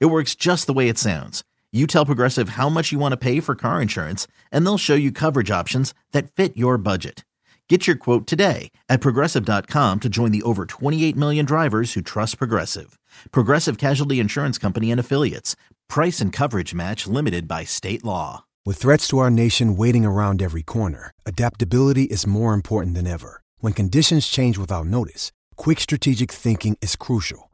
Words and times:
It 0.00 0.06
works 0.06 0.34
just 0.34 0.66
the 0.66 0.72
way 0.72 0.88
it 0.88 0.98
sounds. 0.98 1.42
You 1.72 1.86
tell 1.86 2.04
Progressive 2.04 2.50
how 2.50 2.68
much 2.68 2.92
you 2.92 2.98
want 2.98 3.12
to 3.12 3.16
pay 3.16 3.40
for 3.40 3.54
car 3.54 3.80
insurance, 3.80 4.26
and 4.50 4.66
they'll 4.66 4.78
show 4.78 4.94
you 4.94 5.10
coverage 5.10 5.50
options 5.50 5.94
that 6.12 6.30
fit 6.30 6.56
your 6.56 6.76
budget. 6.76 7.24
Get 7.68 7.86
your 7.86 7.96
quote 7.96 8.26
today 8.26 8.70
at 8.90 9.00
progressive.com 9.00 10.00
to 10.00 10.08
join 10.10 10.30
the 10.30 10.42
over 10.42 10.66
28 10.66 11.16
million 11.16 11.46
drivers 11.46 11.94
who 11.94 12.02
trust 12.02 12.36
Progressive. 12.36 12.98
Progressive 13.30 13.78
Casualty 13.78 14.20
Insurance 14.20 14.58
Company 14.58 14.90
and 14.90 15.00
Affiliates. 15.00 15.56
Price 15.88 16.20
and 16.20 16.34
coverage 16.34 16.74
match 16.74 17.06
limited 17.06 17.48
by 17.48 17.64
state 17.64 18.04
law. 18.04 18.44
With 18.66 18.76
threats 18.76 19.08
to 19.08 19.18
our 19.20 19.30
nation 19.30 19.74
waiting 19.74 20.04
around 20.04 20.42
every 20.42 20.62
corner, 20.62 21.12
adaptability 21.24 22.04
is 22.04 22.26
more 22.26 22.52
important 22.52 22.94
than 22.94 23.06
ever. 23.06 23.40
When 23.60 23.72
conditions 23.72 24.28
change 24.28 24.58
without 24.58 24.86
notice, 24.86 25.32
quick 25.56 25.80
strategic 25.80 26.30
thinking 26.30 26.76
is 26.82 26.94
crucial. 26.96 27.51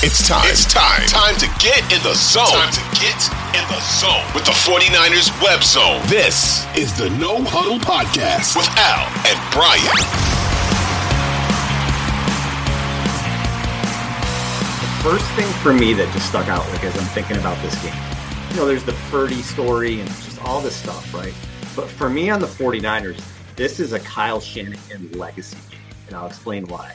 It's 0.00 0.28
time. 0.28 0.46
It's 0.46 0.64
time. 0.64 1.04
Time 1.08 1.34
to 1.38 1.46
get 1.58 1.82
in 1.92 2.00
the 2.04 2.14
zone. 2.14 2.46
Time 2.46 2.70
to 2.72 2.84
get 3.02 3.18
in 3.50 3.66
the 3.66 3.80
zone 3.98 4.22
with 4.32 4.44
the 4.44 4.52
49ers 4.52 5.34
web 5.42 5.60
zone. 5.64 6.00
This 6.06 6.64
is 6.76 6.96
the 6.96 7.10
No 7.18 7.42
Huddle 7.42 7.80
Podcast 7.80 8.54
with 8.54 8.68
Al 8.78 9.02
and 9.26 9.34
Brian. 9.50 9.98
The 14.78 15.02
first 15.02 15.26
thing 15.34 15.52
for 15.64 15.74
me 15.74 15.94
that 15.94 16.08
just 16.12 16.28
stuck 16.28 16.46
out 16.46 16.64
like 16.70 16.84
as 16.84 16.96
I'm 16.96 17.06
thinking 17.06 17.36
about 17.36 17.60
this 17.60 17.74
game, 17.82 17.92
you 18.50 18.56
know, 18.56 18.66
there's 18.66 18.84
the 18.84 18.96
Purdy 19.10 19.42
story 19.42 19.98
and 19.98 20.08
just 20.08 20.40
all 20.44 20.60
this 20.60 20.76
stuff, 20.76 21.12
right? 21.12 21.34
But 21.74 21.88
for 21.88 22.08
me 22.08 22.30
on 22.30 22.38
the 22.38 22.46
49ers, 22.46 23.20
this 23.56 23.80
is 23.80 23.92
a 23.92 23.98
Kyle 23.98 24.38
Shanahan 24.38 25.10
legacy 25.18 25.58
game, 25.72 25.80
and 26.06 26.14
I'll 26.14 26.28
explain 26.28 26.68
why. 26.68 26.94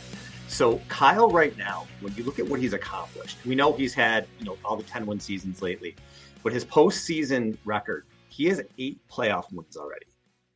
So 0.54 0.80
Kyle 0.88 1.32
right 1.32 1.58
now, 1.58 1.88
when 2.02 2.14
you 2.14 2.23
look 2.23 2.38
at 2.38 2.48
what 2.48 2.59
he's 2.59 2.73
accomplished, 2.73 3.44
we 3.44 3.56
know 3.56 3.73
he's 3.73 3.96
had, 3.96 4.28
you 4.38 4.46
know, 4.46 4.56
all 4.64 4.78
the 4.78 4.84
10 4.84 5.08
win 5.08 5.20
seasons 5.20 5.64
lately, 5.64 5.96
but 6.44 6.54
his 6.54 6.64
postseason 6.64 7.58
record, 7.66 8.06
he 8.30 8.46
has 8.46 8.62
eight 8.78 9.00
playoff 9.12 9.52
wins 9.52 9.76
already. 9.76 10.06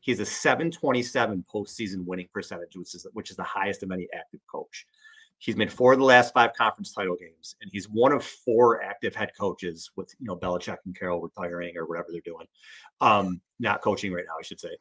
He 0.02 0.12
has 0.12 0.20
a 0.20 0.26
727 0.26 1.44
postseason 1.52 2.06
winning 2.06 2.28
percentage, 2.32 2.76
which 2.76 2.94
is 2.94 3.08
which 3.14 3.32
is 3.32 3.38
the 3.38 3.44
highest 3.44 3.82
of 3.82 3.90
any 3.92 4.08
active 4.14 4.40
coach. 4.46 4.86
He's 5.40 5.56
made 5.56 5.74
four 5.74 5.94
of 5.94 6.00
the 6.00 6.06
last 6.06 6.32
five 6.32 6.54
conference 6.54 6.94
title 6.94 7.16
games, 7.16 7.56
and 7.64 7.72
he's 7.74 7.90
one 7.90 8.12
of 8.12 8.24
four 8.24 8.84
active 8.84 9.16
head 9.16 9.32
coaches 9.36 9.90
with 9.96 10.14
you 10.20 10.28
know 10.28 10.36
Belichick 10.36 10.78
and 10.86 10.96
Carroll 10.96 11.22
retiring 11.22 11.76
or 11.76 11.88
whatever 11.88 12.10
they're 12.12 12.22
doing, 12.22 12.46
um, 13.02 13.42
not 13.60 13.82
coaching 13.82 14.14
right 14.14 14.26
now, 14.28 14.36
I 14.40 14.44
should 14.44 14.60
say. 14.60 14.78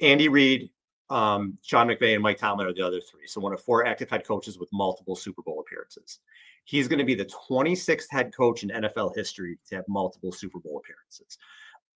Andy 0.00 0.28
Reid, 0.28 0.70
um, 1.10 1.56
Sean 1.62 1.88
McVay, 1.88 2.14
and 2.14 2.22
Mike 2.22 2.38
Tomlin 2.38 2.66
are 2.66 2.72
the 2.72 2.86
other 2.86 3.00
three. 3.00 3.26
So 3.26 3.40
one 3.40 3.52
of 3.52 3.60
four 3.60 3.86
active 3.86 4.10
head 4.10 4.26
coaches 4.26 4.58
with 4.58 4.68
multiple 4.72 5.16
Super 5.16 5.42
Bowl 5.42 5.60
appearances. 5.60 6.20
He's 6.64 6.88
going 6.88 6.98
to 6.98 7.04
be 7.04 7.14
the 7.14 7.30
26th 7.50 8.06
head 8.10 8.34
coach 8.34 8.62
in 8.62 8.68
NFL 8.68 9.16
history 9.16 9.58
to 9.68 9.76
have 9.76 9.84
multiple 9.88 10.32
Super 10.32 10.58
Bowl 10.58 10.78
appearances. 10.78 11.38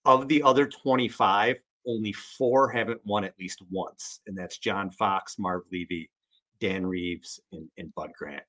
Of 0.05 0.29
the 0.29 0.43
other 0.43 0.67
25, 0.67 1.57
only 1.87 2.13
four 2.13 2.71
haven't 2.71 3.01
won 3.05 3.25
at 3.25 3.39
least 3.39 3.63
once, 3.71 4.21
and 4.27 4.37
that's 4.37 4.59
John 4.59 4.91
Fox, 4.91 5.39
Marv 5.39 5.63
Levy, 5.71 6.11
Dan 6.59 6.87
Reeves, 6.87 7.41
and, 7.53 7.69
and 7.77 7.95
Bud 7.95 8.11
Grant. 8.17 8.43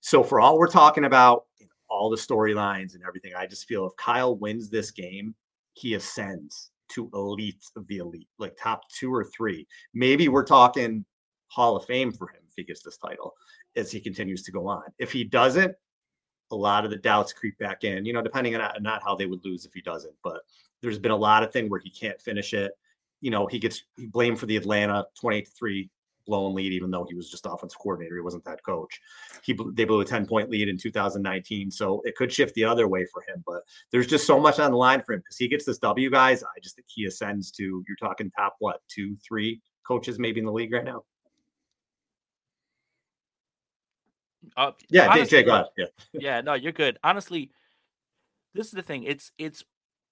So 0.00 0.22
for 0.22 0.40
all 0.40 0.58
we're 0.58 0.68
talking 0.68 1.04
about, 1.04 1.44
all 1.90 2.10
the 2.10 2.16
storylines 2.16 2.94
and 2.94 3.02
everything, 3.06 3.32
I 3.36 3.46
just 3.46 3.66
feel 3.66 3.86
if 3.86 3.96
Kyle 3.96 4.36
wins 4.36 4.70
this 4.70 4.90
game, 4.90 5.34
he 5.74 5.94
ascends 5.94 6.70
to 6.90 7.10
elite 7.14 7.64
of 7.76 7.86
the 7.86 7.98
elite, 7.98 8.28
like 8.38 8.56
top 8.56 8.88
two 8.88 9.14
or 9.14 9.24
three. 9.24 9.66
Maybe 9.94 10.28
we're 10.28 10.44
talking 10.44 11.04
Hall 11.48 11.76
of 11.76 11.84
Fame 11.84 12.12
for 12.12 12.28
him 12.28 12.40
if 12.46 12.54
he 12.56 12.64
gets 12.64 12.82
this 12.82 12.98
title 12.98 13.34
as 13.76 13.90
he 13.90 14.00
continues 14.00 14.42
to 14.44 14.52
go 14.52 14.66
on. 14.66 14.82
If 14.98 15.12
he 15.12 15.24
doesn't, 15.24 15.74
a 16.50 16.56
lot 16.56 16.84
of 16.84 16.90
the 16.90 16.96
doubts 16.96 17.32
creep 17.32 17.58
back 17.58 17.84
in, 17.84 18.04
you 18.04 18.12
know, 18.12 18.22
depending 18.22 18.56
on 18.56 18.82
not 18.82 19.02
how 19.02 19.14
they 19.14 19.26
would 19.26 19.44
lose 19.44 19.66
if 19.66 19.74
he 19.74 19.82
doesn't. 19.82 20.14
But 20.24 20.40
there's 20.80 20.98
been 20.98 21.12
a 21.12 21.16
lot 21.16 21.42
of 21.42 21.52
thing 21.52 21.68
where 21.68 21.80
he 21.80 21.90
can't 21.90 22.20
finish 22.20 22.54
it. 22.54 22.72
You 23.20 23.30
know, 23.30 23.46
he 23.46 23.58
gets 23.58 23.82
blamed 23.98 24.38
for 24.38 24.46
the 24.46 24.56
Atlanta 24.56 25.06
28 25.20 25.48
3 25.58 25.90
blown 26.28 26.54
lead, 26.54 26.72
even 26.72 26.90
though 26.90 27.04
he 27.08 27.14
was 27.14 27.30
just 27.30 27.46
offensive 27.46 27.78
coordinator. 27.78 28.14
He 28.14 28.20
wasn't 28.20 28.44
that 28.44 28.62
coach. 28.62 29.00
He 29.42 29.58
they 29.72 29.84
blew 29.84 30.00
a 30.00 30.04
10 30.04 30.26
point 30.26 30.50
lead 30.50 30.68
in 30.68 30.78
2019. 30.78 31.70
So 31.70 32.00
it 32.04 32.14
could 32.14 32.32
shift 32.32 32.54
the 32.54 32.64
other 32.64 32.86
way 32.86 33.04
for 33.12 33.22
him. 33.22 33.42
But 33.46 33.62
there's 33.90 34.06
just 34.06 34.26
so 34.26 34.38
much 34.38 34.60
on 34.60 34.70
the 34.70 34.76
line 34.76 35.02
for 35.02 35.14
him 35.14 35.20
because 35.20 35.36
he 35.36 35.48
gets 35.48 35.64
this 35.64 35.78
W, 35.78 36.10
guys. 36.10 36.44
I 36.44 36.60
just 36.62 36.76
think 36.76 36.86
he 36.88 37.06
ascends 37.06 37.50
to 37.52 37.82
you're 37.88 37.96
talking 37.98 38.30
top 38.30 38.56
what 38.60 38.80
two, 38.88 39.16
three 39.26 39.60
coaches 39.86 40.18
maybe 40.18 40.38
in 40.38 40.46
the 40.46 40.52
league 40.52 40.72
right 40.72 40.84
now. 40.84 41.02
Uh, 44.56 44.72
yeah, 44.88 45.08
honestly, 45.08 45.38
Jay, 45.38 45.42
go 45.42 45.54
ahead. 45.54 45.66
Yeah. 45.76 45.86
yeah, 46.12 46.40
no, 46.40 46.54
you're 46.54 46.72
good. 46.72 46.98
Honestly, 47.02 47.50
this 48.54 48.66
is 48.66 48.72
the 48.72 48.82
thing. 48.82 49.04
It's 49.04 49.32
it's 49.38 49.64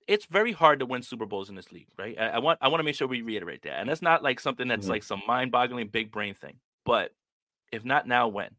it's 0.09 0.27
very 0.27 0.53
hard 0.53 0.79
to 0.81 0.87
win 0.87 1.03
Super 1.03 1.27
Bowls 1.27 1.49
in 1.49 1.55
this 1.55 1.73
league, 1.73 1.89
right? 1.99 2.17
I, 2.19 2.29
I 2.29 2.39
want 2.39 2.59
I 2.63 2.69
want 2.69 2.81
to 2.81 2.85
make 2.85 2.95
sure 2.95 3.09
we 3.09 3.23
reiterate 3.23 3.63
that, 3.63 3.81
and 3.81 3.89
that's 3.89 4.03
not 4.03 4.23
like 4.23 4.41
something 4.41 4.69
that's 4.69 4.83
mm-hmm. 4.83 4.93
like 4.93 5.03
some 5.03 5.23
mind-boggling 5.27 5.89
big 5.89 6.11
brain 6.11 6.35
thing. 6.35 6.57
But 6.85 7.13
if 7.73 7.85
not 7.85 8.07
now, 8.07 8.29
when? 8.29 8.51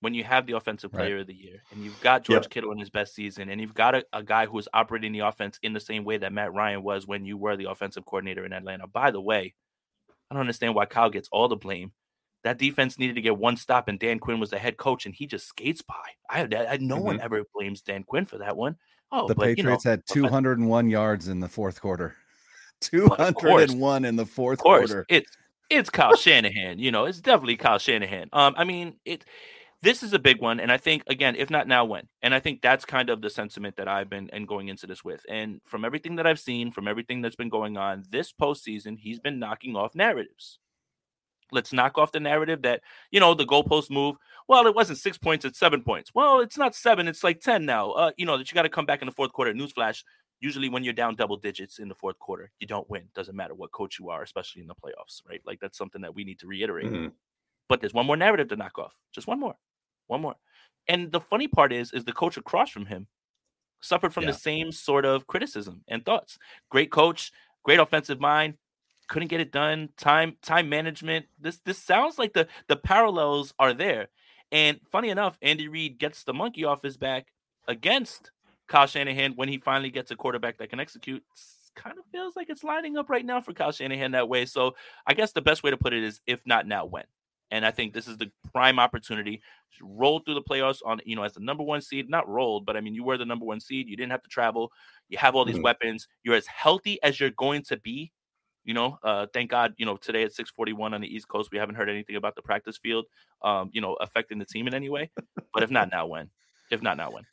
When 0.00 0.12
you 0.12 0.24
have 0.24 0.46
the 0.46 0.52
offensive 0.52 0.92
player 0.92 1.14
right. 1.14 1.20
of 1.22 1.26
the 1.26 1.34
year, 1.34 1.62
and 1.72 1.82
you've 1.82 2.00
got 2.00 2.22
George 2.22 2.44
yep. 2.44 2.50
Kittle 2.50 2.70
in 2.70 2.78
his 2.78 2.90
best 2.90 3.14
season, 3.14 3.48
and 3.48 3.60
you've 3.60 3.74
got 3.74 3.94
a, 3.94 4.04
a 4.12 4.22
guy 4.22 4.46
who 4.46 4.58
is 4.58 4.68
operating 4.74 5.10
the 5.10 5.20
offense 5.20 5.58
in 5.62 5.72
the 5.72 5.80
same 5.80 6.04
way 6.04 6.18
that 6.18 6.34
Matt 6.34 6.52
Ryan 6.52 6.82
was 6.82 7.06
when 7.06 7.24
you 7.24 7.36
were 7.38 7.56
the 7.56 7.70
offensive 7.70 8.04
coordinator 8.04 8.44
in 8.44 8.52
Atlanta. 8.52 8.86
By 8.86 9.10
the 9.10 9.22
way, 9.22 9.54
I 10.30 10.34
don't 10.34 10.42
understand 10.42 10.74
why 10.74 10.84
Kyle 10.84 11.10
gets 11.10 11.30
all 11.32 11.48
the 11.48 11.56
blame. 11.56 11.92
That 12.44 12.58
defense 12.58 12.98
needed 12.98 13.16
to 13.16 13.22
get 13.22 13.38
one 13.38 13.56
stop, 13.56 13.88
and 13.88 13.98
Dan 13.98 14.18
Quinn 14.18 14.38
was 14.38 14.50
the 14.50 14.58
head 14.58 14.76
coach, 14.76 15.06
and 15.06 15.14
he 15.14 15.26
just 15.26 15.48
skates 15.48 15.82
by. 15.82 15.94
I, 16.30 16.42
I 16.42 16.76
no 16.76 16.96
mm-hmm. 16.96 17.04
one 17.04 17.20
ever 17.20 17.42
blames 17.54 17.80
Dan 17.80 18.04
Quinn 18.04 18.26
for 18.26 18.38
that 18.38 18.56
one. 18.56 18.76
Oh, 19.12 19.28
the 19.28 19.34
but, 19.34 19.44
Patriots 19.44 19.84
you 19.84 19.90
know, 19.90 19.92
had 19.92 20.06
201 20.06 20.88
yards 20.88 21.28
in 21.28 21.40
the 21.40 21.48
fourth 21.48 21.80
quarter. 21.80 22.16
201 22.80 24.04
in 24.04 24.16
the 24.16 24.26
fourth 24.26 24.58
quarter. 24.58 25.06
It's 25.08 25.30
it's 25.70 25.90
Kyle 25.90 26.16
Shanahan. 26.16 26.78
You 26.78 26.90
know, 26.90 27.06
it's 27.06 27.20
definitely 27.20 27.56
Kyle 27.56 27.78
Shanahan. 27.78 28.28
Um, 28.32 28.54
I 28.56 28.64
mean, 28.64 28.96
it. 29.04 29.24
This 29.82 30.02
is 30.02 30.14
a 30.14 30.18
big 30.18 30.40
one, 30.40 30.58
and 30.58 30.72
I 30.72 30.78
think 30.78 31.02
again, 31.06 31.36
if 31.36 31.50
not 31.50 31.68
now, 31.68 31.84
when? 31.84 32.08
And 32.22 32.34
I 32.34 32.40
think 32.40 32.62
that's 32.62 32.84
kind 32.84 33.10
of 33.10 33.20
the 33.20 33.28
sentiment 33.30 33.76
that 33.76 33.86
I've 33.86 34.08
been 34.08 34.30
and 34.32 34.48
going 34.48 34.68
into 34.68 34.86
this 34.86 35.04
with. 35.04 35.20
And 35.28 35.60
from 35.64 35.84
everything 35.84 36.16
that 36.16 36.26
I've 36.26 36.40
seen, 36.40 36.72
from 36.72 36.88
everything 36.88 37.20
that's 37.20 37.36
been 37.36 37.50
going 37.50 37.76
on 37.76 38.04
this 38.10 38.32
postseason, 38.32 38.96
he's 38.98 39.20
been 39.20 39.38
knocking 39.38 39.76
off 39.76 39.94
narratives. 39.94 40.58
Let's 41.52 41.72
knock 41.72 41.98
off 41.98 42.12
the 42.12 42.20
narrative 42.20 42.62
that, 42.62 42.82
you 43.10 43.20
know, 43.20 43.34
the 43.34 43.46
goalpost 43.46 43.90
move. 43.90 44.16
Well, 44.48 44.66
it 44.66 44.74
wasn't 44.74 44.98
six 44.98 45.18
points, 45.18 45.44
it's 45.44 45.58
seven 45.58 45.82
points. 45.82 46.10
Well, 46.14 46.40
it's 46.40 46.58
not 46.58 46.74
seven, 46.74 47.08
it's 47.08 47.24
like 47.24 47.40
10 47.40 47.64
now. 47.64 47.90
Uh, 47.92 48.10
you 48.16 48.26
know, 48.26 48.36
that 48.38 48.50
you 48.50 48.54
got 48.54 48.62
to 48.62 48.68
come 48.68 48.86
back 48.86 49.02
in 49.02 49.06
the 49.06 49.12
fourth 49.12 49.32
quarter. 49.32 49.52
Newsflash, 49.52 50.02
usually 50.40 50.68
when 50.68 50.84
you're 50.84 50.92
down 50.92 51.14
double 51.14 51.36
digits 51.36 51.78
in 51.78 51.88
the 51.88 51.94
fourth 51.94 52.18
quarter, 52.18 52.50
you 52.58 52.66
don't 52.66 52.88
win. 52.90 53.04
Doesn't 53.14 53.36
matter 53.36 53.54
what 53.54 53.72
coach 53.72 53.98
you 53.98 54.10
are, 54.10 54.22
especially 54.22 54.62
in 54.62 54.68
the 54.68 54.74
playoffs, 54.74 55.22
right? 55.28 55.40
Like 55.46 55.60
that's 55.60 55.78
something 55.78 56.02
that 56.02 56.14
we 56.14 56.24
need 56.24 56.38
to 56.40 56.46
reiterate. 56.46 56.86
Mm-hmm. 56.86 57.08
But 57.68 57.80
there's 57.80 57.94
one 57.94 58.06
more 58.06 58.16
narrative 58.16 58.48
to 58.48 58.56
knock 58.56 58.78
off. 58.78 58.94
Just 59.12 59.26
one 59.26 59.40
more. 59.40 59.56
One 60.06 60.20
more. 60.20 60.36
And 60.88 61.10
the 61.10 61.20
funny 61.20 61.48
part 61.48 61.72
is, 61.72 61.92
is 61.92 62.04
the 62.04 62.12
coach 62.12 62.36
across 62.36 62.70
from 62.70 62.86
him 62.86 63.08
suffered 63.80 64.12
from 64.12 64.24
yeah. 64.24 64.30
the 64.30 64.38
same 64.38 64.72
sort 64.72 65.04
of 65.04 65.26
criticism 65.26 65.82
and 65.88 66.04
thoughts. 66.04 66.38
Great 66.70 66.90
coach, 66.90 67.32
great 67.64 67.78
offensive 67.78 68.20
mind, 68.20 68.54
couldn't 69.08 69.28
get 69.28 69.40
it 69.40 69.52
done. 69.52 69.90
Time 69.96 70.36
time 70.42 70.68
management. 70.68 71.26
This 71.40 71.58
this 71.64 71.78
sounds 71.78 72.18
like 72.18 72.32
the 72.32 72.48
the 72.68 72.76
parallels 72.76 73.54
are 73.58 73.74
there. 73.74 74.08
And 74.52 74.80
funny 74.90 75.10
enough, 75.10 75.38
Andy 75.42 75.68
Reid 75.68 75.98
gets 75.98 76.24
the 76.24 76.34
monkey 76.34 76.64
off 76.64 76.82
his 76.82 76.96
back 76.96 77.26
against 77.66 78.30
Kyle 78.68 78.86
Shanahan 78.86 79.32
when 79.32 79.48
he 79.48 79.58
finally 79.58 79.90
gets 79.90 80.10
a 80.10 80.16
quarterback 80.16 80.58
that 80.58 80.70
can 80.70 80.80
execute. 80.80 81.22
It's 81.32 81.70
kind 81.74 81.98
of 81.98 82.04
feels 82.10 82.36
like 82.36 82.48
it's 82.48 82.64
lining 82.64 82.96
up 82.96 83.10
right 83.10 83.24
now 83.24 83.40
for 83.40 83.52
Kyle 83.52 83.72
Shanahan 83.72 84.12
that 84.12 84.28
way. 84.28 84.46
So 84.46 84.74
I 85.06 85.14
guess 85.14 85.32
the 85.32 85.42
best 85.42 85.62
way 85.62 85.70
to 85.70 85.76
put 85.76 85.92
it 85.92 86.02
is 86.02 86.20
if 86.26 86.46
not 86.46 86.66
now, 86.66 86.86
when? 86.86 87.04
And 87.50 87.64
I 87.64 87.70
think 87.70 87.92
this 87.92 88.08
is 88.08 88.16
the 88.16 88.30
prime 88.52 88.78
opportunity 88.78 89.40
to 89.78 89.86
roll 89.86 90.18
through 90.18 90.34
the 90.34 90.42
playoffs 90.42 90.80
on, 90.84 91.00
you 91.04 91.14
know, 91.14 91.22
as 91.22 91.34
the 91.34 91.40
number 91.40 91.62
one 91.62 91.80
seed, 91.80 92.10
not 92.10 92.28
rolled, 92.28 92.66
but 92.66 92.76
I 92.76 92.80
mean, 92.80 92.94
you 92.94 93.04
were 93.04 93.18
the 93.18 93.24
number 93.24 93.44
one 93.44 93.60
seed. 93.60 93.88
You 93.88 93.96
didn't 93.96 94.10
have 94.10 94.22
to 94.22 94.28
travel. 94.28 94.72
You 95.08 95.18
have 95.18 95.36
all 95.36 95.44
these 95.44 95.54
mm-hmm. 95.54 95.62
weapons. 95.62 96.08
You're 96.24 96.34
as 96.34 96.46
healthy 96.46 97.00
as 97.04 97.20
you're 97.20 97.30
going 97.30 97.62
to 97.64 97.76
be. 97.76 98.10
You 98.66 98.74
know, 98.74 98.98
uh, 99.02 99.26
thank 99.32 99.50
God, 99.50 99.74
you 99.78 99.86
know, 99.86 99.96
today 99.96 100.24
at 100.24 100.32
641 100.32 100.92
on 100.92 101.00
the 101.00 101.06
East 101.06 101.28
Coast, 101.28 101.50
we 101.52 101.58
haven't 101.58 101.76
heard 101.76 101.88
anything 101.88 102.16
about 102.16 102.34
the 102.34 102.42
practice 102.42 102.76
field, 102.76 103.06
um, 103.42 103.70
you 103.72 103.80
know, 103.80 103.94
affecting 103.94 104.38
the 104.38 104.44
team 104.44 104.66
in 104.66 104.74
any 104.74 104.90
way. 104.90 105.10
But 105.54 105.62
if 105.62 105.70
not 105.70 105.88
now, 105.90 106.06
when? 106.06 106.28
If 106.70 106.82
not 106.82 106.98
now, 106.98 107.12
when? 107.12 107.24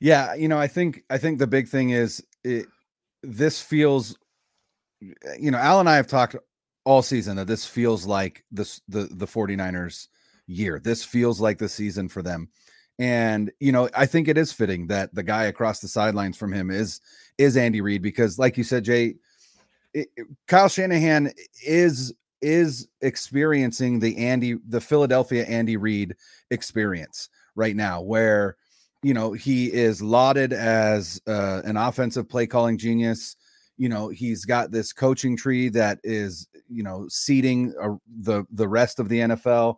Yeah, 0.00 0.34
you 0.34 0.48
know, 0.48 0.58
I 0.58 0.66
think 0.66 1.02
I 1.08 1.16
think 1.16 1.38
the 1.38 1.46
big 1.46 1.68
thing 1.68 1.90
is 1.90 2.22
it, 2.42 2.66
this 3.22 3.62
feels 3.62 4.18
you 5.38 5.50
know, 5.50 5.58
Al 5.58 5.80
and 5.80 5.88
I 5.88 5.96
have 5.96 6.06
talked 6.06 6.36
all 6.84 7.02
season 7.02 7.36
that 7.36 7.46
this 7.46 7.64
feels 7.64 8.06
like 8.06 8.44
this 8.50 8.80
the 8.88 9.08
the 9.12 9.26
49ers 9.26 10.08
year. 10.46 10.78
This 10.78 11.04
feels 11.04 11.40
like 11.40 11.58
the 11.58 11.68
season 11.68 12.08
for 12.08 12.22
them. 12.22 12.48
And 12.98 13.50
you 13.60 13.72
know, 13.72 13.88
I 13.94 14.06
think 14.06 14.28
it 14.28 14.38
is 14.38 14.52
fitting 14.52 14.86
that 14.88 15.14
the 15.14 15.22
guy 15.22 15.44
across 15.44 15.80
the 15.80 15.88
sidelines 15.88 16.36
from 16.36 16.52
him 16.52 16.70
is 16.70 17.00
is 17.38 17.56
Andy 17.56 17.80
Reid 17.80 18.02
because 18.02 18.38
like 18.38 18.56
you 18.56 18.64
said 18.64 18.84
Jay 18.84 19.14
Kyle 20.46 20.68
Shanahan 20.68 21.32
is 21.64 22.12
is 22.42 22.88
experiencing 23.00 24.00
the 24.00 24.16
Andy 24.18 24.56
the 24.68 24.80
Philadelphia 24.80 25.44
Andy 25.44 25.76
Reid 25.76 26.14
experience 26.50 27.28
right 27.54 27.76
now 27.76 28.02
where 28.02 28.56
you 29.02 29.14
know 29.14 29.32
he 29.32 29.72
is 29.72 30.02
lauded 30.02 30.52
as 30.52 31.20
uh, 31.26 31.62
an 31.64 31.76
offensive 31.76 32.28
play 32.28 32.46
calling 32.46 32.78
genius. 32.78 33.36
You 33.76 33.88
know 33.88 34.08
he's 34.08 34.44
got 34.44 34.70
this 34.70 34.92
coaching 34.92 35.36
tree 35.36 35.68
that 35.70 35.98
is 36.04 36.48
you 36.68 36.82
know 36.82 37.06
seeding 37.08 37.74
uh, 37.82 37.94
the 38.22 38.44
the 38.50 38.68
rest 38.68 38.98
of 39.00 39.08
the 39.08 39.20
NFL 39.20 39.76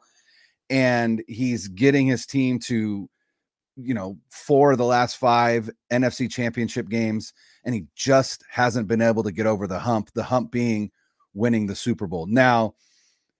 and 0.70 1.22
he's 1.28 1.68
getting 1.68 2.06
his 2.06 2.26
team 2.26 2.58
to 2.58 3.08
you 3.76 3.94
know 3.94 4.17
four 4.31 4.73
of 4.73 4.78
the 4.78 4.84
last 4.84 5.17
five 5.17 5.70
NFC 5.93 6.31
championship 6.31 6.88
games 6.88 7.32
and 7.64 7.75
he 7.75 7.84
just 7.94 8.44
hasn't 8.50 8.88
been 8.88 9.02
able 9.02 9.23
to 9.23 9.32
get 9.32 9.46
over 9.46 9.67
the 9.67 9.78
hump 9.78 10.11
the 10.14 10.23
hump 10.23 10.50
being 10.50 10.90
winning 11.34 11.67
the 11.67 11.76
Super 11.76 12.06
Bowl 12.06 12.26
now 12.26 12.75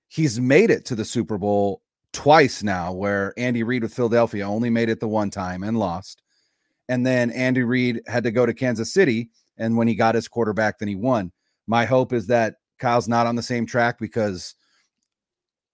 he's 0.09 0.38
made 0.38 0.71
it 0.71 0.85
to 0.85 0.94
the 0.94 1.05
Super 1.05 1.38
Bowl 1.38 1.83
twice 2.12 2.62
now 2.62 2.93
where 2.93 3.35
Andy 3.37 3.62
Reid 3.62 3.83
with 3.83 3.94
Philadelphia 3.94 4.47
only 4.47 4.71
made 4.71 4.88
it 4.88 5.00
the 5.00 5.09
one 5.09 5.31
time 5.31 5.62
and 5.62 5.79
lost 5.79 6.23
and 6.88 7.05
then 7.05 7.31
Andy 7.31 7.62
Reid 7.62 8.03
had 8.06 8.25
to 8.25 8.31
go 8.31 8.47
to 8.47 8.55
Kansas 8.55 8.93
City 8.93 9.31
and 9.59 9.77
when 9.77 9.88
he 9.88 9.94
got 9.94 10.15
his 10.15 10.29
quarterback, 10.29 10.79
then 10.79 10.88
he 10.88 10.97
won. 10.97 11.33
My 11.67 11.85
hope 11.85 12.12
is 12.12 12.27
that 12.29 12.56
Kyle's 12.79 13.09
not 13.09 13.27
on 13.27 13.37
the 13.37 13.43
same 13.43 13.67
track 13.67 13.99
because 13.99 14.55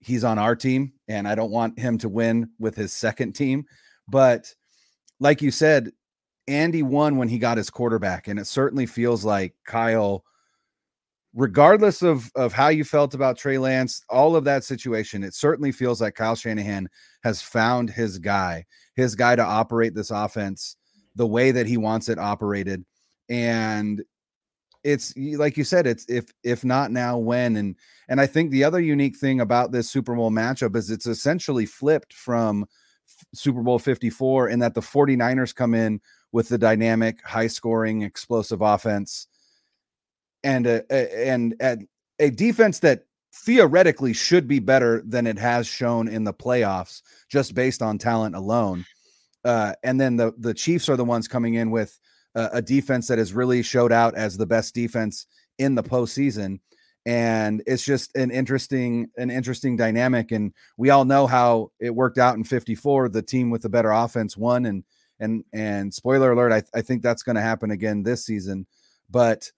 he's 0.00 0.24
on 0.24 0.38
our 0.38 0.56
team 0.56 0.92
and 1.08 1.28
I 1.28 1.34
don't 1.34 1.50
want 1.50 1.78
him 1.78 1.98
to 1.98 2.08
win 2.08 2.50
with 2.58 2.74
his 2.74 2.92
second 2.92 3.32
team. 3.32 3.64
But 4.08 4.54
like 5.20 5.42
you 5.42 5.50
said, 5.50 5.92
Andy 6.48 6.82
won 6.82 7.16
when 7.16 7.28
he 7.28 7.38
got 7.38 7.56
his 7.56 7.70
quarterback. 7.70 8.28
And 8.28 8.38
it 8.38 8.46
certainly 8.46 8.86
feels 8.86 9.24
like 9.24 9.54
Kyle, 9.64 10.24
regardless 11.34 12.02
of, 12.02 12.30
of 12.34 12.52
how 12.52 12.68
you 12.68 12.84
felt 12.84 13.14
about 13.14 13.38
Trey 13.38 13.58
Lance, 13.58 14.02
all 14.10 14.34
of 14.34 14.44
that 14.44 14.64
situation, 14.64 15.22
it 15.22 15.34
certainly 15.34 15.72
feels 15.72 16.00
like 16.00 16.14
Kyle 16.14 16.34
Shanahan 16.34 16.88
has 17.22 17.40
found 17.40 17.90
his 17.90 18.18
guy, 18.18 18.64
his 18.96 19.14
guy 19.14 19.36
to 19.36 19.44
operate 19.44 19.94
this 19.94 20.10
offense 20.10 20.76
the 21.14 21.26
way 21.26 21.50
that 21.50 21.66
he 21.66 21.76
wants 21.76 22.08
it 22.08 22.18
operated 22.18 22.84
and 23.28 24.02
it's 24.84 25.16
like 25.16 25.56
you 25.56 25.64
said 25.64 25.86
it's 25.86 26.04
if 26.08 26.26
if 26.42 26.64
not 26.64 26.90
now 26.90 27.16
when 27.16 27.56
and 27.56 27.76
and 28.08 28.20
i 28.20 28.26
think 28.26 28.50
the 28.50 28.64
other 28.64 28.80
unique 28.80 29.16
thing 29.16 29.40
about 29.40 29.70
this 29.72 29.88
super 29.88 30.14
bowl 30.14 30.30
matchup 30.30 30.74
is 30.76 30.90
it's 30.90 31.06
essentially 31.06 31.64
flipped 31.64 32.12
from 32.12 32.66
super 33.34 33.62
bowl 33.62 33.78
54 33.78 34.48
in 34.48 34.58
that 34.60 34.74
the 34.74 34.80
49ers 34.80 35.54
come 35.54 35.74
in 35.74 36.00
with 36.32 36.48
the 36.48 36.58
dynamic 36.58 37.22
high 37.24 37.46
scoring 37.46 38.02
explosive 38.02 38.60
offense 38.60 39.26
and 40.44 40.66
a, 40.66 40.82
a 40.90 41.28
and 41.28 41.54
a, 41.60 41.78
a 42.18 42.30
defense 42.30 42.80
that 42.80 43.04
theoretically 43.34 44.12
should 44.12 44.46
be 44.46 44.58
better 44.58 45.02
than 45.06 45.26
it 45.26 45.38
has 45.38 45.66
shown 45.66 46.08
in 46.08 46.24
the 46.24 46.34
playoffs 46.34 47.02
just 47.30 47.54
based 47.54 47.80
on 47.80 47.96
talent 47.96 48.34
alone. 48.34 48.84
Uh, 49.44 49.72
and 49.82 50.00
then 50.00 50.16
the 50.16 50.34
the 50.38 50.54
chiefs 50.54 50.88
are 50.88 50.96
the 50.96 51.04
ones 51.04 51.28
coming 51.28 51.54
in 51.54 51.70
with 51.70 51.98
a, 52.34 52.50
a 52.54 52.62
defense 52.62 53.08
that 53.08 53.18
has 53.18 53.32
really 53.32 53.62
showed 53.62 53.92
out 53.92 54.14
as 54.14 54.36
the 54.36 54.46
best 54.46 54.74
defense 54.74 55.26
in 55.58 55.74
the 55.74 55.82
postseason 55.82 56.60
and 57.04 57.62
it's 57.66 57.84
just 57.84 58.14
an 58.16 58.30
interesting 58.30 59.08
an 59.16 59.30
interesting 59.30 59.76
dynamic 59.76 60.30
and 60.30 60.52
we 60.76 60.90
all 60.90 61.04
know 61.04 61.26
how 61.26 61.70
it 61.80 61.94
worked 61.94 62.18
out 62.18 62.36
in 62.36 62.44
54 62.44 63.08
the 63.08 63.22
team 63.22 63.50
with 63.50 63.62
the 63.62 63.68
better 63.68 63.90
offense 63.90 64.36
won 64.36 64.66
and 64.66 64.84
and 65.18 65.44
and 65.52 65.92
spoiler 65.92 66.32
alert 66.32 66.52
i, 66.52 66.62
I 66.78 66.82
think 66.82 67.02
that's 67.02 67.22
going 67.22 67.36
to 67.36 67.42
happen 67.42 67.72
again 67.72 68.02
this 68.02 68.24
season 68.24 68.66
but 69.10 69.50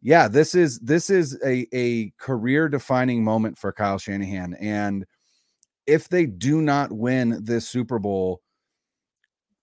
yeah 0.00 0.28
this 0.28 0.54
is 0.54 0.78
this 0.80 1.10
is 1.10 1.38
a 1.44 1.66
a 1.72 2.10
career 2.18 2.68
defining 2.68 3.24
moment 3.24 3.58
for 3.58 3.72
kyle 3.72 3.98
shanahan 3.98 4.54
and 4.54 5.04
if 5.86 6.08
they 6.08 6.26
do 6.26 6.60
not 6.62 6.92
win 6.92 7.40
this 7.42 7.68
super 7.68 7.98
bowl 7.98 8.40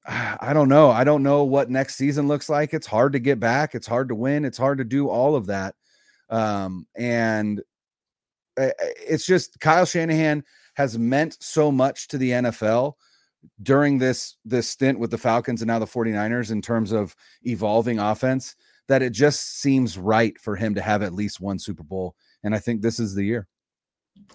ah, 0.06 0.38
I 0.42 0.54
don't 0.54 0.68
know. 0.68 0.92
I 0.92 1.06
don't 1.06 1.24
know 1.24 1.46
what 1.46 1.70
next 1.70 1.96
season 1.96 2.28
looks 2.28 2.50
like. 2.50 2.74
It's 2.74 2.88
hard 2.88 3.14
to 3.14 3.20
get 3.20 3.40
back. 3.40 3.74
It's 3.74 3.88
hard 3.88 4.10
to 4.10 4.16
win. 4.16 4.44
It's 4.44 4.58
hard 4.58 4.80
to 4.80 4.84
do 4.84 5.08
all 5.08 5.36
of 5.36 5.46
that. 5.46 5.76
Um, 6.30 6.86
and 6.96 7.62
it's 8.58 9.26
just 9.26 9.60
Kyle 9.60 9.86
Shanahan 9.86 10.44
has 10.76 10.98
meant 10.98 11.38
so 11.42 11.72
much 11.72 12.08
to 12.10 12.18
the 12.18 12.32
NFL 12.32 12.94
during 13.64 13.98
this 13.98 14.36
this 14.44 14.68
stint 14.68 15.00
with 15.00 15.12
the 15.12 15.18
Falcons 15.18 15.62
and 15.62 15.68
now 15.68 15.80
the 15.80 15.86
49ers 15.86 16.52
in 16.52 16.62
terms 16.62 16.92
of 16.92 17.16
evolving 17.44 18.00
offense 18.00 18.56
that 18.88 19.02
it 19.02 19.12
just 19.12 19.62
seems 19.62 19.98
right 19.98 20.38
for 20.40 20.56
him 20.56 20.76
to 20.76 20.82
have 20.82 21.04
at 21.04 21.14
least 21.14 21.40
one 21.40 21.60
Super 21.60 21.84
Bowl. 21.84 22.16
And 22.44 22.56
I 22.56 22.60
think 22.60 22.82
this 22.82 23.00
is 23.00 23.14
the 23.14 23.24
year. 23.24 23.48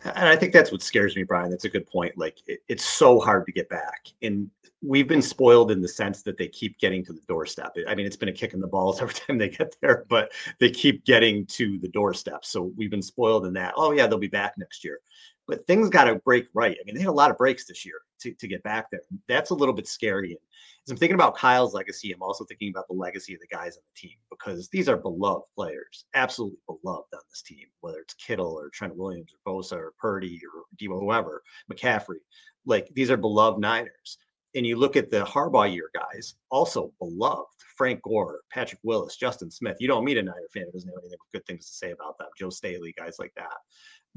And 0.04 0.28
I 0.28 0.36
think 0.36 0.52
that's 0.52 0.72
what 0.72 0.80
scares 0.80 1.16
me, 1.16 1.24
Brian. 1.24 1.50
That's 1.50 1.64
a 1.64 1.68
good 1.68 1.86
point. 1.86 2.16
Like 2.16 2.38
it, 2.46 2.60
it's 2.68 2.84
so 2.84 3.20
hard 3.20 3.46
to 3.46 3.52
get 3.52 3.68
back. 3.68 4.06
And 4.22 4.48
we've 4.84 5.08
been 5.08 5.22
spoiled 5.22 5.70
in 5.70 5.80
the 5.80 5.88
sense 5.88 6.22
that 6.22 6.36
they 6.36 6.48
keep 6.48 6.78
getting 6.78 7.04
to 7.04 7.12
the 7.12 7.22
doorstep. 7.26 7.74
I 7.88 7.94
mean, 7.94 8.06
it's 8.06 8.16
been 8.16 8.28
a 8.28 8.32
kick 8.32 8.52
in 8.52 8.60
the 8.60 8.66
balls 8.66 9.00
every 9.02 9.14
time 9.14 9.38
they 9.38 9.48
get 9.48 9.74
there, 9.80 10.04
but 10.08 10.32
they 10.60 10.70
keep 10.70 11.04
getting 11.04 11.46
to 11.46 11.78
the 11.78 11.88
doorstep. 11.88 12.44
So 12.44 12.72
we've 12.76 12.90
been 12.90 13.02
spoiled 13.02 13.46
in 13.46 13.54
that. 13.54 13.74
Oh 13.76 13.92
yeah, 13.92 14.06
they'll 14.06 14.18
be 14.18 14.28
back 14.28 14.54
next 14.58 14.84
year. 14.84 15.00
But 15.46 15.66
things 15.66 15.90
got 15.90 16.04
to 16.04 16.14
break 16.16 16.46
right. 16.54 16.76
I 16.80 16.84
mean, 16.86 16.94
they 16.94 17.02
had 17.02 17.10
a 17.10 17.12
lot 17.12 17.30
of 17.30 17.36
breaks 17.36 17.66
this 17.66 17.84
year 17.84 17.96
to, 18.20 18.32
to 18.32 18.48
get 18.48 18.62
back 18.62 18.90
there. 18.90 19.02
That's 19.28 19.50
a 19.50 19.54
little 19.54 19.74
bit 19.74 19.86
scary. 19.86 20.30
And 20.30 20.38
as 20.86 20.90
I'm 20.90 20.96
thinking 20.96 21.16
about 21.16 21.36
Kyle's 21.36 21.74
legacy, 21.74 22.12
I'm 22.12 22.22
also 22.22 22.44
thinking 22.44 22.70
about 22.70 22.88
the 22.88 22.94
legacy 22.94 23.34
of 23.34 23.40
the 23.40 23.54
guys 23.54 23.76
on 23.76 23.82
the 23.94 24.08
team 24.08 24.16
because 24.30 24.70
these 24.70 24.88
are 24.88 24.96
beloved 24.96 25.44
players, 25.54 26.06
absolutely 26.14 26.58
beloved 26.66 27.08
on 27.12 27.20
this 27.28 27.42
team, 27.42 27.66
whether 27.80 27.98
it's 27.98 28.14
Kittle 28.14 28.58
or 28.58 28.70
Trent 28.70 28.96
Williams 28.96 29.32
or 29.44 29.52
Bosa 29.52 29.76
or 29.76 29.92
Purdy 29.98 30.40
or 30.44 30.64
Deebo, 30.80 30.98
whoever, 30.98 31.42
McCaffrey. 31.70 32.20
Like 32.64 32.88
these 32.94 33.10
are 33.10 33.18
beloved 33.18 33.60
Niners 33.60 34.16
and 34.54 34.66
you 34.66 34.76
look 34.76 34.96
at 34.96 35.10
the 35.10 35.24
Harbaugh 35.24 35.72
year 35.72 35.90
guys, 35.94 36.34
also 36.50 36.92
beloved 36.98 37.46
Frank 37.76 38.02
Gore, 38.02 38.40
Patrick 38.50 38.80
Willis, 38.84 39.16
Justin 39.16 39.50
Smith. 39.50 39.76
You 39.80 39.88
don't 39.88 40.04
meet 40.04 40.18
a 40.18 40.22
Niner 40.22 40.48
fan 40.52 40.64
who 40.66 40.72
doesn't 40.72 40.88
have 40.88 40.98
anything 41.02 41.18
good 41.32 41.44
things 41.46 41.66
to 41.66 41.72
say 41.72 41.90
about 41.90 42.18
them. 42.18 42.28
Joe 42.38 42.50
Staley, 42.50 42.94
guys 42.96 43.16
like 43.18 43.32
that. 43.36 43.56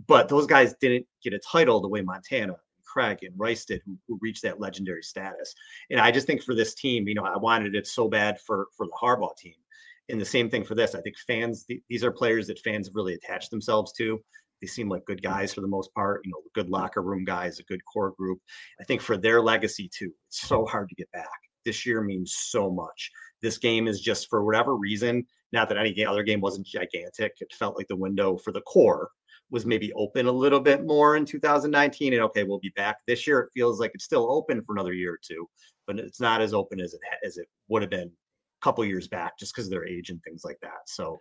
But 0.07 0.29
those 0.29 0.45
guys 0.45 0.75
didn't 0.79 1.07
get 1.23 1.33
a 1.33 1.39
title 1.39 1.81
the 1.81 1.87
way 1.87 2.01
Montana, 2.01 2.55
Craig, 2.85 3.19
and 3.23 3.33
Rice 3.37 3.65
did, 3.65 3.81
who, 3.85 3.97
who 4.07 4.19
reached 4.21 4.43
that 4.43 4.59
legendary 4.59 5.01
status. 5.01 5.55
And 5.89 5.99
I 5.99 6.11
just 6.11 6.27
think 6.27 6.43
for 6.43 6.53
this 6.53 6.75
team, 6.75 7.07
you 7.07 7.15
know, 7.15 7.23
I 7.23 7.37
wanted 7.37 7.75
it 7.75 7.87
so 7.87 8.07
bad 8.07 8.39
for 8.39 8.67
for 8.75 8.85
the 8.85 8.97
Harbaugh 9.01 9.35
team. 9.37 9.55
And 10.09 10.21
the 10.21 10.25
same 10.25 10.49
thing 10.49 10.63
for 10.63 10.73
this. 10.73 10.95
I 10.95 11.01
think 11.01 11.17
fans, 11.17 11.65
these 11.89 12.03
are 12.03 12.11
players 12.11 12.47
that 12.47 12.59
fans 12.59 12.87
have 12.87 12.95
really 12.95 13.15
attached 13.15 13.51
themselves 13.51 13.91
to. 13.93 14.21
They 14.61 14.67
seem 14.67 14.89
like 14.89 15.05
good 15.05 15.21
guys 15.21 15.53
for 15.53 15.61
the 15.61 15.67
most 15.67 15.93
part, 15.93 16.21
you 16.25 16.31
know, 16.31 16.41
good 16.53 16.69
locker 16.69 17.01
room 17.01 17.25
guys, 17.25 17.59
a 17.59 17.63
good 17.63 17.83
core 17.85 18.13
group. 18.17 18.39
I 18.79 18.83
think 18.83 19.01
for 19.01 19.17
their 19.17 19.41
legacy 19.41 19.89
too, 19.93 20.11
it's 20.27 20.47
so 20.47 20.65
hard 20.65 20.89
to 20.89 20.95
get 20.95 21.11
back. 21.11 21.27
This 21.65 21.85
year 21.85 22.01
means 22.01 22.33
so 22.35 22.71
much. 22.71 23.11
This 23.41 23.57
game 23.57 23.87
is 23.87 24.01
just 24.01 24.29
for 24.29 24.43
whatever 24.43 24.75
reason, 24.75 25.25
not 25.51 25.69
that 25.69 25.77
any 25.77 26.05
other 26.05 26.23
game 26.23 26.41
wasn't 26.41 26.67
gigantic. 26.67 27.33
It 27.39 27.53
felt 27.53 27.77
like 27.77 27.87
the 27.87 27.95
window 27.95 28.37
for 28.37 28.51
the 28.51 28.61
core 28.61 29.09
was 29.49 29.65
maybe 29.65 29.93
open 29.93 30.27
a 30.27 30.31
little 30.31 30.59
bit 30.59 30.85
more 30.85 31.15
in 31.15 31.25
2019 31.25 32.13
and 32.13 32.21
okay 32.21 32.43
we'll 32.43 32.59
be 32.59 32.73
back 32.75 32.97
this 33.07 33.25
year 33.25 33.39
it 33.39 33.49
feels 33.53 33.79
like 33.79 33.91
it's 33.93 34.03
still 34.03 34.29
open 34.31 34.61
for 34.63 34.73
another 34.73 34.93
year 34.93 35.13
or 35.13 35.19
two 35.21 35.47
but 35.85 35.97
it's 35.99 36.19
not 36.19 36.41
as 36.41 36.53
open 36.53 36.79
as 36.79 36.93
it 36.93 36.99
as 37.25 37.37
it 37.37 37.47
would 37.69 37.81
have 37.81 37.91
been 37.91 38.09
a 38.09 38.63
couple 38.63 38.83
years 38.83 39.07
back 39.07 39.37
just 39.39 39.53
because 39.53 39.67
of 39.67 39.71
their 39.71 39.85
age 39.85 40.09
and 40.09 40.21
things 40.23 40.43
like 40.43 40.57
that 40.61 40.79
so 40.85 41.19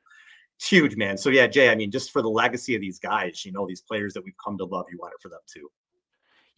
it's 0.59 0.69
huge, 0.69 0.97
man. 0.97 1.19
So 1.19 1.31
yeah, 1.31 1.47
Jay, 1.47 1.71
I 1.71 1.75
mean, 1.75 1.91
just 1.91 2.11
for 2.11 2.23
the 2.23 2.29
legacy 2.31 2.75
of 2.75 2.81
these 2.81 2.99
guys, 2.99 3.45
you 3.45 3.53
know, 3.53 3.67
these 3.67 3.83
players 3.83 4.15
that 4.15 4.25
we've 4.25 4.35
come 4.43 4.57
to 4.59 4.65
love, 4.65 4.87
you 4.91 4.99
want 4.99 5.13
it 5.15 5.23
for 5.23 5.29
them 5.29 5.41
too. 5.47 5.71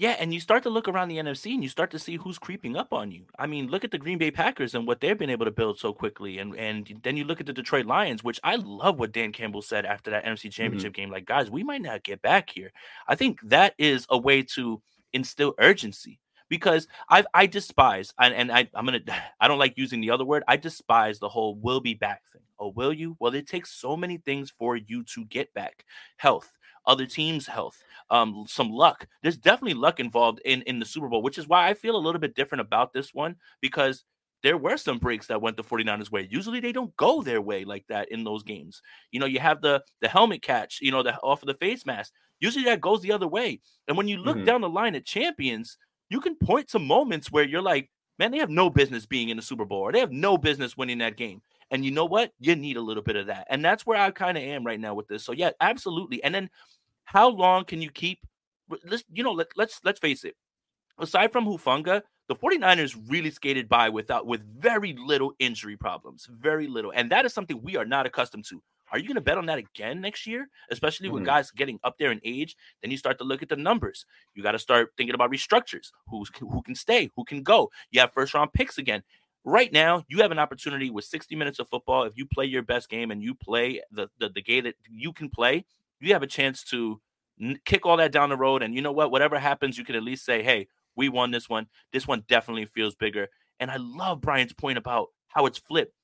Yeah, 0.00 0.14
and 0.21 0.33
you 0.33 0.38
start 0.38 0.62
to 0.62 0.71
look 0.71 0.87
around 0.87 1.09
the 1.09 1.17
NFC 1.17 1.55
and 1.55 1.62
you 1.64 1.69
start 1.69 1.90
to 1.90 1.99
see 1.99 2.14
who's 2.14 2.38
creeping 2.38 2.76
up 2.76 2.93
on 2.93 3.11
you. 3.11 3.25
I 3.37 3.49
mean, 3.49 3.67
look 3.67 3.83
at 3.83 3.90
the 3.90 3.99
Green 3.99 4.17
Bay 4.17 4.31
Packers 4.31 4.76
and 4.76 4.87
what 4.87 5.00
they've 5.00 5.19
been 5.19 5.28
able 5.28 5.45
to 5.45 5.50
build 5.50 5.81
so 5.81 5.93
quickly. 5.93 6.38
And 6.38 6.55
and 6.55 7.00
then 7.02 7.17
you 7.17 7.25
look 7.25 7.40
at 7.40 7.47
the 7.47 7.52
Detroit 7.52 7.87
Lions, 7.87 8.23
which 8.23 8.38
I 8.45 8.55
love 8.55 9.00
what 9.00 9.11
Dan 9.11 9.33
Campbell 9.33 9.62
said 9.62 9.85
after 9.85 10.12
that 10.12 10.25
NFC 10.25 10.45
Mm-hmm. 10.45 10.50
championship 10.50 10.95
game. 10.95 11.11
Like, 11.11 11.25
guys, 11.25 11.50
we 11.50 11.64
might 11.64 11.83
not 11.83 12.05
get 12.05 12.23
back 12.23 12.50
here. 12.50 12.73
I 13.09 13.17
think 13.17 13.40
that 13.43 13.75
is 13.76 14.07
a 14.09 14.17
way 14.17 14.45
to 14.55 14.81
instill 15.12 15.55
urgency 15.59 16.21
because 16.49 16.87
I 17.09 17.25
I 17.35 17.47
despise 17.47 18.12
and, 18.19 18.35
and 18.35 18.52
I 18.52 18.69
I'm 18.75 18.85
gonna 18.87 19.00
I 19.40 19.49
don't 19.49 19.59
like 19.59 19.76
using 19.76 20.00
the 20.00 20.11
other 20.11 20.25
word. 20.25 20.45
I 20.49 20.57
despise 20.57 21.19
the 21.19 21.28
whole 21.28 21.57
"will 21.57 21.81
be 21.81 21.95
back" 21.95 22.23
thing. 22.28 22.43
Oh, 22.59 22.69
will 22.71 22.93
you? 22.93 23.17
Well, 23.21 23.35
it 23.35 23.47
takes 23.47 23.71
so 23.73 23.97
many 23.97 24.19
things 24.19 24.50
for 24.50 24.76
you 24.76 25.05
to 25.05 25.25
get 25.26 25.52
back. 25.55 25.85
Health, 26.17 26.57
other 26.87 27.07
teams' 27.07 27.47
health, 27.47 27.85
um, 28.11 28.45
some 28.49 28.71
luck. 28.71 29.07
There's 29.23 29.37
definitely 29.38 29.75
luck 29.75 30.00
involved 30.00 30.40
in 30.45 30.62
in 30.62 30.78
the 30.78 30.87
Super 30.87 31.09
Bowl, 31.09 31.23
which 31.23 31.38
is 31.38 31.49
why 31.49 31.69
I 31.69 31.75
feel 31.75 31.97
a 31.97 31.99
little 32.05 32.21
bit 32.21 32.35
different 32.35 32.61
about 32.62 32.93
this 32.93 33.12
one 33.14 33.37
because 33.61 34.05
there 34.43 34.57
were 34.57 34.76
some 34.76 34.99
breaks 34.99 35.26
that 35.26 35.43
went 35.43 35.57
the 35.57 35.64
49ers 35.64 36.12
way. 36.12 36.28
Usually 36.31 36.61
they 36.61 36.71
don't 36.73 36.95
go 36.97 37.23
their 37.23 37.43
way 37.43 37.64
like 37.64 37.85
that 37.88 38.11
in 38.12 38.23
those 38.23 38.45
games. 38.45 38.81
You 39.11 39.19
know, 39.21 39.26
you 39.26 39.40
have 39.40 39.61
the 39.62 39.83
the 40.00 40.09
helmet 40.09 40.43
catch, 40.43 40.78
you 40.81 40.93
know, 40.93 41.02
the 41.02 41.17
off 41.19 41.43
of 41.43 41.49
the 41.49 41.55
face 41.55 41.85
mask. 41.85 42.12
Usually 42.40 42.64
that 42.67 42.81
goes 42.81 43.02
the 43.02 43.12
other 43.12 43.26
way. 43.26 43.61
And 43.88 43.97
when 43.97 44.07
you 44.07 44.17
look 44.19 44.43
Mhm. 44.43 44.45
down 44.45 44.61
the 44.61 44.69
line 44.69 44.95
at 44.95 45.05
champions, 45.05 45.76
you 46.11 46.21
can 46.21 46.37
point 46.37 46.69
to 46.69 46.79
moments 46.79 47.31
where 47.31 47.45
you're 47.45 47.62
like, 47.62 47.91
man, 48.19 48.31
they 48.31 48.38
have 48.38 48.50
no 48.50 48.71
business 48.71 49.07
being 49.07 49.29
in 49.29 49.37
the 49.37 49.43
Super 49.43 49.65
Bowl 49.65 49.81
or 49.81 49.93
they 49.93 50.00
have 50.00 50.12
no 50.12 50.37
business 50.37 50.77
winning 50.77 50.99
that 50.99 51.17
game. 51.17 51.41
And 51.71 51.85
you 51.85 51.91
know 51.91 52.07
what? 52.07 52.33
You 52.41 52.57
need 52.57 52.77
a 52.77 52.83
little 52.83 53.03
bit 53.03 53.17
of 53.17 53.27
that. 53.27 53.47
And 53.50 53.65
that's 53.65 53.87
where 53.87 53.99
I 53.99 54.11
kind 54.11 54.37
of 54.38 54.43
am 54.43 54.65
right 54.65 54.81
now 54.81 54.95
with 54.95 55.07
this. 55.09 55.23
So 55.23 55.33
yeah, 55.33 55.50
absolutely. 55.61 56.23
And 56.25 56.35
then 56.35 56.50
how 57.05 57.29
long 57.29 57.65
can 57.65 57.83
you 57.83 57.91
keep 57.91 58.21
let's 58.85 59.05
you 59.12 59.23
know, 59.23 59.33
let, 59.33 59.49
let's 59.57 59.81
let's 59.85 60.00
face 60.00 60.25
it. 60.25 60.37
Aside 60.99 61.33
from 61.33 61.47
Hufanga, 61.47 62.03
the 62.29 62.35
49ers 62.35 62.97
really 63.09 63.31
skated 63.31 63.69
by 63.69 63.88
without 63.88 64.27
with 64.27 64.43
very 64.61 64.95
little 64.95 65.33
injury 65.38 65.77
problems. 65.77 66.29
Very 66.31 66.67
little. 66.67 66.93
And 66.95 67.11
that 67.12 67.25
is 67.25 67.33
something 67.33 67.62
we 67.62 67.77
are 67.77 67.85
not 67.85 68.07
accustomed 68.07 68.45
to. 68.47 68.62
Are 68.92 68.99
you 68.99 69.07
going 69.07 69.16
to 69.16 69.21
bet 69.21 69.38
on 69.38 69.47
that 69.47 69.59
again 69.59 70.00
next 70.00 70.26
year? 70.26 70.49
Especially 70.71 71.09
with 71.11 71.23
Mhm. 71.23 71.26
guys 71.26 71.50
getting 71.50 71.78
up 71.85 71.99
there 71.99 72.11
in 72.11 72.21
age. 72.25 72.57
Then 72.83 72.90
you 72.90 72.97
start 72.97 73.18
to 73.18 73.25
look 73.25 73.42
at 73.42 73.49
the 73.49 73.57
numbers. 73.57 74.07
You 74.35 74.42
got 74.42 74.52
to 74.52 74.59
start 74.59 74.92
thinking 74.97 75.14
about 75.14 75.30
restructures. 75.30 75.92
Who's 76.09 76.30
who 76.38 76.62
can 76.62 76.75
stay? 76.75 77.11
Who 77.16 77.25
can 77.25 77.42
go? 77.42 77.71
You 77.90 78.00
have 78.00 78.12
first 78.12 78.35
round 78.35 78.52
picks 78.52 78.78
again. 78.78 79.02
Right 79.45 79.73
now, 79.73 80.04
you 80.09 80.18
have 80.23 80.30
an 80.33 80.38
opportunity 80.38 80.90
with 80.90 81.04
60 81.04 81.35
minutes 81.37 81.59
of 81.59 81.68
football. 81.68 82.02
If 82.04 82.16
you 82.16 82.26
play 82.26 82.45
your 82.45 82.62
best 82.62 82.88
game 82.88 83.11
and 83.11 83.23
you 83.23 83.35
play 83.35 83.83
the 83.90 84.09
the, 84.18 84.28
the 84.30 84.42
game 84.42 84.64
that 84.64 84.76
you 84.90 85.12
can 85.12 85.30
play, 85.30 85.64
you 86.00 86.12
have 86.12 86.23
a 86.23 86.26
chance 86.26 86.62
to 86.64 87.00
kick 87.64 87.87
all 87.87 87.97
that 87.99 88.12
down 88.12 88.30
the 88.30 88.37
road. 88.37 88.62
And 88.62 88.75
you 88.75 88.83
know 88.83 88.92
what? 88.92 89.11
Whatever 89.11 89.38
happens, 89.38 89.78
you 89.78 89.85
can 89.85 89.95
at 89.95 90.02
least 90.02 90.25
say, 90.25 90.42
"Hey, 90.42 90.68
we 90.97 91.09
won 91.09 91.30
this 91.30 91.49
one. 91.49 91.68
This 91.92 92.07
one 92.07 92.25
definitely 92.28 92.66
feels 92.66 92.95
bigger." 92.97 93.28
And 93.61 93.71
I 93.71 93.76
love 93.76 94.21
Brian's 94.21 94.52
point 94.52 94.78
about 94.78 95.09
how 95.28 95.47
it's 95.47 95.59
flipped. 95.59 95.95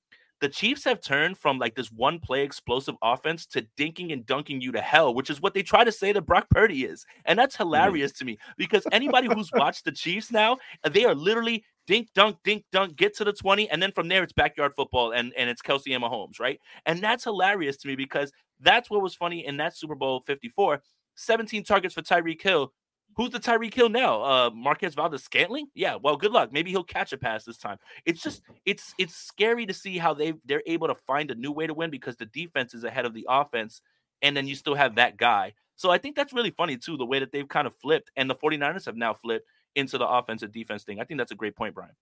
The 0.44 0.50
Chiefs 0.50 0.84
have 0.84 1.00
turned 1.00 1.38
from 1.38 1.58
like 1.58 1.74
this 1.74 1.90
one 1.90 2.18
play 2.18 2.42
explosive 2.42 2.96
offense 3.00 3.46
to 3.46 3.66
dinking 3.78 4.12
and 4.12 4.26
dunking 4.26 4.60
you 4.60 4.72
to 4.72 4.80
hell, 4.82 5.14
which 5.14 5.30
is 5.30 5.40
what 5.40 5.54
they 5.54 5.62
try 5.62 5.84
to 5.84 5.90
say 5.90 6.12
that 6.12 6.26
Brock 6.26 6.50
Purdy 6.50 6.84
is. 6.84 7.06
And 7.24 7.38
that's 7.38 7.54
mm-hmm. 7.54 7.62
hilarious 7.62 8.12
to 8.12 8.26
me 8.26 8.36
because 8.58 8.86
anybody 8.92 9.26
who's 9.26 9.50
watched 9.54 9.86
the 9.86 9.90
Chiefs 9.90 10.30
now, 10.30 10.58
uh, 10.84 10.90
they 10.90 11.06
are 11.06 11.14
literally 11.14 11.64
dink 11.86 12.08
dunk, 12.14 12.36
dink 12.44 12.66
dunk, 12.72 12.94
get 12.96 13.16
to 13.16 13.24
the 13.24 13.32
20, 13.32 13.70
and 13.70 13.82
then 13.82 13.90
from 13.90 14.08
there 14.08 14.22
it's 14.22 14.34
backyard 14.34 14.74
football 14.74 15.12
and, 15.12 15.32
and 15.34 15.48
it's 15.48 15.62
Kelce 15.62 15.94
and 15.94 16.04
Mahomes, 16.04 16.38
right? 16.38 16.60
And 16.84 17.00
that's 17.00 17.24
hilarious 17.24 17.78
to 17.78 17.88
me 17.88 17.96
because 17.96 18.30
that's 18.60 18.90
what 18.90 19.00
was 19.00 19.14
funny 19.14 19.46
in 19.46 19.56
that 19.56 19.74
Super 19.74 19.94
Bowl 19.94 20.20
54. 20.20 20.82
17 21.14 21.64
targets 21.64 21.94
for 21.94 22.02
Tyreek 22.02 22.42
Hill. 22.42 22.70
Who's 23.16 23.30
the 23.30 23.40
Tyreek 23.40 23.74
Hill 23.74 23.88
now? 23.88 24.22
Uh 24.22 24.50
Marquez 24.50 24.94
Valdes 24.94 25.22
Scantling? 25.22 25.68
Yeah, 25.74 25.96
well, 25.96 26.16
good 26.16 26.32
luck. 26.32 26.52
Maybe 26.52 26.70
he'll 26.70 26.84
catch 26.84 27.12
a 27.12 27.18
pass 27.18 27.44
this 27.44 27.58
time. 27.58 27.78
It's 28.04 28.22
just 28.22 28.42
it's 28.64 28.94
it's 28.98 29.14
scary 29.14 29.66
to 29.66 29.74
see 29.74 29.98
how 29.98 30.14
they 30.14 30.34
they're 30.44 30.62
able 30.66 30.88
to 30.88 30.94
find 30.94 31.30
a 31.30 31.34
new 31.34 31.52
way 31.52 31.66
to 31.66 31.74
win 31.74 31.90
because 31.90 32.16
the 32.16 32.26
defense 32.26 32.74
is 32.74 32.84
ahead 32.84 33.04
of 33.06 33.14
the 33.14 33.26
offense, 33.28 33.80
and 34.22 34.36
then 34.36 34.46
you 34.46 34.54
still 34.54 34.74
have 34.74 34.96
that 34.96 35.16
guy. 35.16 35.54
So 35.76 35.90
I 35.90 35.98
think 35.98 36.16
that's 36.16 36.32
really 36.32 36.50
funny 36.50 36.76
too, 36.76 36.96
the 36.96 37.06
way 37.06 37.18
that 37.18 37.32
they've 37.32 37.48
kind 37.48 37.66
of 37.66 37.74
flipped, 37.76 38.10
and 38.16 38.28
the 38.30 38.34
49ers 38.36 38.86
have 38.86 38.96
now 38.96 39.14
flipped 39.14 39.46
into 39.74 39.98
the 39.98 40.06
offensive 40.08 40.52
defense 40.52 40.84
thing. 40.84 41.00
I 41.00 41.04
think 41.04 41.18
that's 41.18 41.32
a 41.32 41.36
great 41.36 41.56
point, 41.56 41.74
Brian. 41.74 41.94